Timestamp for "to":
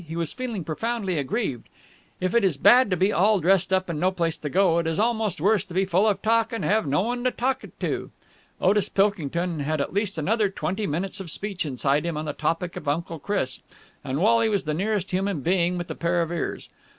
2.89-2.97, 4.39-4.49, 5.65-5.75, 6.63-6.67, 7.23-7.29, 7.81-8.09